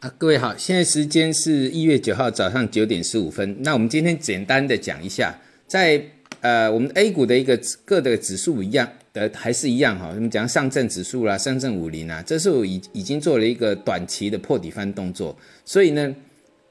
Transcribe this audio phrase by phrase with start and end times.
[0.00, 3.54] 啊，各位好，现在时间是一月九号早上九点十五分。
[3.62, 6.02] 那我们今天简单的讲一下，在
[6.40, 10.08] 呃我们 A 股的一个各的指数一样的还是一样哈。
[10.08, 15.36] 我们讲上证指数啦、上证五零啊，这是我已已经做了一个短期的破底翻动作。
[15.66, 16.16] 所以呢，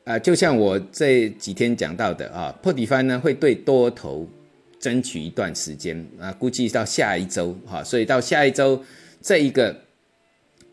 [0.06, 4.28] 啊，就像我这几天讲到的啊，破底翻呢会对多头
[4.80, 7.84] 争取一段时间啊，估计到下一周哈。
[7.84, 8.84] 所以到下一周
[9.22, 9.82] 这一个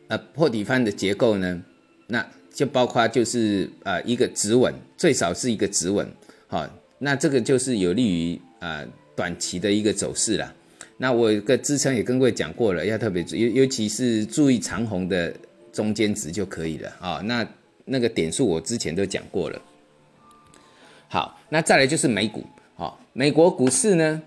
[0.09, 1.63] 呃破底翻的结构呢，
[2.07, 6.09] 那就包括就是呃一个止稳，最少是一个止稳，
[6.47, 6.67] 好，
[6.99, 8.83] 那这个就是有利于啊
[9.15, 10.51] 短期的一个走势啦。
[10.97, 15.31] 那我个支撑也跟各位讲过了，要特别注尤尤其是注意长红的
[15.71, 17.21] 中间值就可以了啊。
[17.23, 17.47] 那
[17.85, 19.61] 那个点数我之前都讲过了。
[21.09, 22.43] 好，那再来就是美股，
[22.75, 24.23] 好，美国股市呢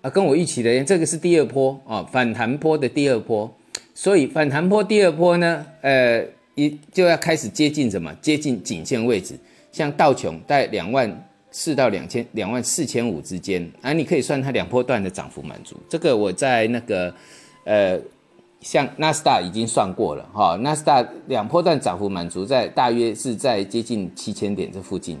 [0.00, 3.54] 啊跟我预期的，这个是第二波啊反弹波的第二波，
[3.94, 6.26] 所以反弹波第二波呢，呃。
[6.54, 8.12] 一就要开始接近什么？
[8.20, 9.38] 接近颈线位置，
[9.70, 15.76] 像道琼在两万四到两千两万四千五之间啊，你可以算它两波段的涨幅满足。
[15.88, 17.14] 这个我在那个
[17.64, 17.98] 呃，
[18.60, 25.18] 像纳斯达已经算过了哈，纳斯达两波段涨幅满足在大约是在接近七千点这附近。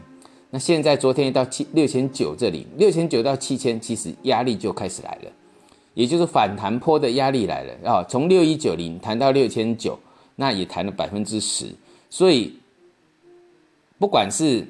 [0.50, 5.30] 那现在昨天到七六千九这里，六千九到七千，其实压力就开始来了，
[5.94, 9.98] 也就是反弹坡的压力来了啊，从六一九零弹到六千九。
[10.40, 11.70] 那也谈了百分之十，
[12.08, 12.56] 所以
[13.98, 14.66] 不管是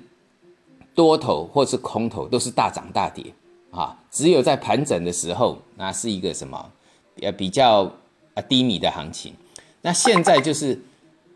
[0.96, 3.32] 多头或是空头，都是大涨大跌
[3.70, 3.96] 啊。
[4.10, 6.72] 只有在盘整的时候，那是一个什么
[7.22, 7.84] 呃比较
[8.34, 9.32] 啊低迷的行情。
[9.80, 10.76] 那现在就是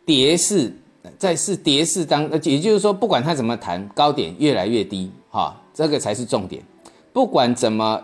[0.05, 0.77] 跌势，
[1.16, 6.60] 在是跌势当，也就是说，不管它怎么谈，高点越来越低哈，这个才是重点。
[7.12, 8.02] 不管怎么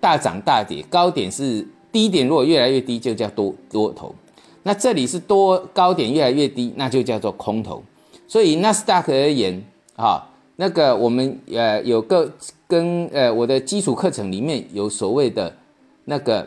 [0.00, 4.14] 大涨大跌，高点是低点，如果越来越低，就叫多多头。
[4.62, 7.82] 那这里是多高点越来越低，那就叫做空头。
[8.28, 9.62] 所以纳斯达克而言，
[9.96, 12.30] 哈，那个我们呃有个
[12.68, 15.52] 跟呃我的基础课程里面有所谓的
[16.04, 16.46] 那个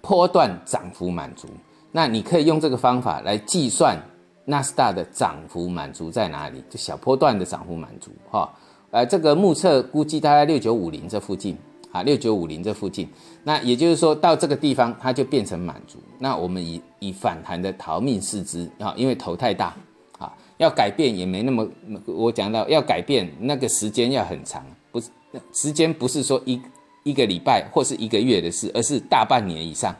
[0.00, 1.46] 波段涨幅满足，
[1.92, 3.96] 那你可以用这个方法来计算
[4.44, 8.52] 纳斯达的涨幅满足在哪里，就小波段的涨幅满足，哈，
[8.90, 11.56] 呃，这个目测估计大概六九五零这附近。
[11.94, 13.08] 啊，六九五零这附近，
[13.44, 16.00] 那也就是说到这个地方，它就变成满足。
[16.18, 19.72] 那我们以以反弹的逃命视之啊，因为头太大
[20.18, 21.64] 啊，要改变也没那么。
[22.04, 25.08] 我讲到要改变，那个时间要很长，不是
[25.52, 26.60] 时间不是说一
[27.04, 29.94] 一个礼拜或是一个月的事，而是大半年以上。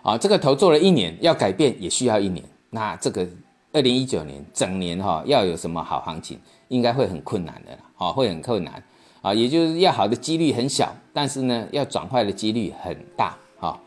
[0.00, 2.42] 啊，这个头做了一年，要改变也需要一年。
[2.70, 3.28] 那这个
[3.74, 8.82] 二零一九年整年哈，要有什么好行情，应该会很困难的啦，会很困难。
[9.20, 13.36] 啊，也就是要好的几率很小，但是呢，要转坏的几率很大。
[13.58, 13.78] 哈，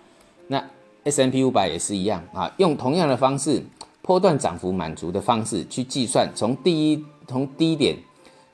[0.48, 0.62] 那
[1.06, 3.64] S M P 五百也是一样啊，用同样的方式，
[4.02, 7.96] 波段涨幅满足的方式去计算，从第一从低点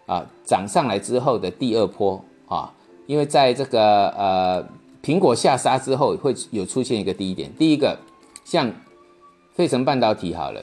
[0.06, 2.72] 啊涨上来之后的第二波啊，
[3.08, 4.64] 因为在这个呃
[5.02, 7.52] 苹果下杀之后，会有出现一个低点。
[7.58, 7.98] 第一个
[8.46, 8.72] 像
[9.56, 10.62] 费城半导体好了，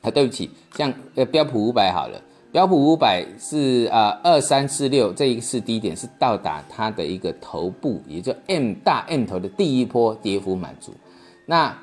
[0.00, 2.18] 啊，对不起，像呃标普五百好了。
[2.56, 10.90] 标普五百是啊二三四六这一次低点是到达它的一个头部，也就 M 大 M 头的第一波跌幅满足。
[11.44, 11.76] 那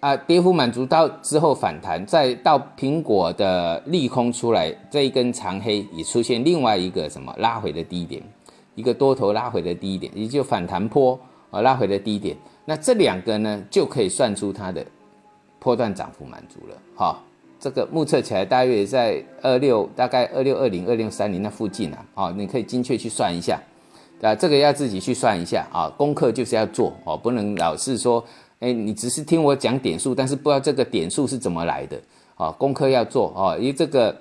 [0.00, 8.20] 啊跌幅满足到之后反弹，再到苹果的利空出来，这一根长黑也出现另外一个什么拉回的低点，
[8.74, 11.16] 一个多头拉回的低点，也就反弹坡
[11.52, 12.36] 啊拉回的低点。
[12.64, 14.84] 那这两个呢就可以算出它的
[15.60, 17.22] 波段涨幅满足了，哈。
[17.60, 23.60] 这个目测起来大约在二六，大概二六二零、二六三零那附近啊，哦，你可以精确去算一下，
[24.22, 28.24] 啊，这个要自己去算一下啊，功课就是要做哦，不能老是说，
[28.60, 32.00] 哎，你只是听我讲点数，但是不知道这个点数是怎么来的，
[32.34, 34.16] 啊，功课要做哦，因为这个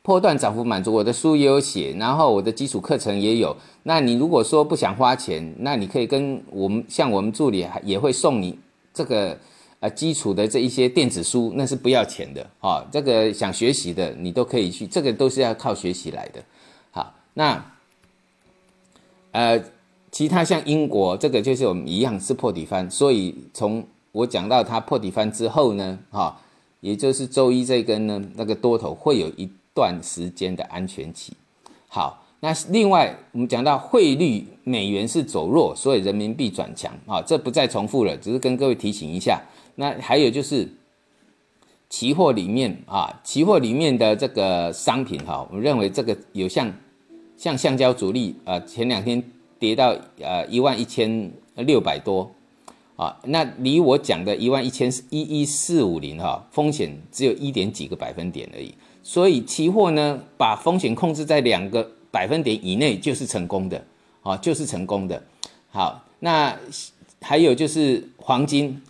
[0.00, 8.58] 破断涨幅满足，我的书也有写，然后我的基础课程也有，那你如果说不想花钱，那你可以跟我们，像我们助理也会送你
[8.94, 9.36] 这个。
[9.80, 16.42] 啊，基础的这一些电子书那是不要钱的啊，这个想学习的你都可以去，这个都是要靠学习来的。
[16.90, 17.64] 好，那
[19.30, 19.62] 呃，
[20.10, 26.40] 其他像英国这个就是我们一样是破底翻，所以从我讲到它破底翻之后呢，哈，
[26.80, 31.32] 也就是周一这根呢，那个多头会有一段时间的安全期。
[31.88, 32.24] 好。
[32.40, 39.42] 那另外，我们讲到汇率，美元是走弱，所以人民币转强啊，这不再重复了，只是跟各位提醒一下。
[39.80, 40.68] 那还有就是，
[41.88, 46.72] 期货里面啊，期货里面的这个商品哈，我们认为这个有像
[47.36, 49.22] 像橡胶主力啊，前两天
[49.56, 52.28] 跌到呃一万一千六百多
[52.96, 58.74] 啊，那离我讲的一万一千一一四五零哈，风险只有一点几个百分点而已。
[59.04, 63.84] 所以期货呢，把风险控制在两个百分点以内就是成功的，
[64.22, 65.22] 啊，就是成功的。
[65.70, 66.58] 好，那
[67.20, 68.82] 还有就是黄金，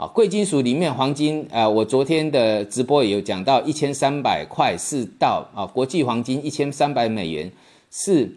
[0.00, 7.52] 啊，贵金属里面黄金，呃，我昨天的直播也有讲到一千三百块是到啊，国际黄金一千三百美元
[7.90, 8.34] 是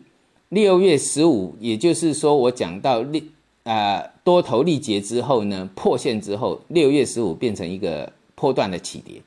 [0.49, 3.21] 六月十五，也就是说我讲到六。
[3.63, 9.21] 呃，多头力竭之后呢，破线之后，六月十五变成一个波段的起跌，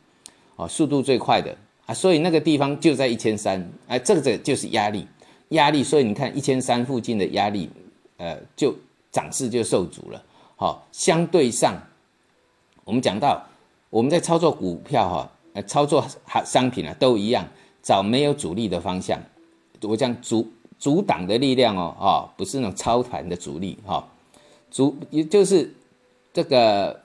[0.56, 1.56] 哦，速度最快的
[1.87, 5.06] 啊，所以那个地方就在一千三，哎，这个就是压力，
[5.49, 7.71] 压力，所以你看一千三附近的压力，
[8.19, 8.75] 呃，就
[9.11, 10.23] 涨势就受阻了，
[10.56, 11.75] 好，相对上，
[12.87, 13.44] 我们讲到
[13.91, 16.06] 我们在操作股票哈，呃，操作
[16.44, 17.44] 商品啊，都一样，
[17.83, 19.21] 找没有主力的方向，
[19.83, 20.49] 我讲阻
[20.79, 24.06] 阻挡的力量哦，啊，不是那种操盘的主力哈。
[24.71, 25.75] 主也就是
[26.33, 27.03] 这个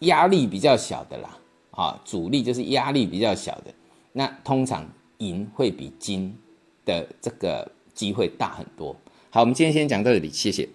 [0.00, 1.38] 压力比较小的啦，
[1.70, 3.72] 啊，主力就是压力比较小的，
[4.10, 4.84] 那通常
[5.18, 6.36] 银会比金
[6.84, 8.96] 的这个机会大很多。
[9.30, 10.68] 好，我们今天先讲到这里，谢谢。